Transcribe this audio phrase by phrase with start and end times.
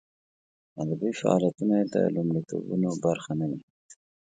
[0.81, 3.61] ادبي فعالیتونه یې د لومړیتوبونو برخه نه وي.